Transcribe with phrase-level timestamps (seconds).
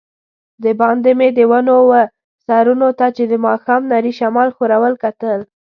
[0.63, 2.01] دباندې مې د ونو وه
[2.45, 5.39] سرونو ته چي د ماښام نري شمال ښورول، کتل.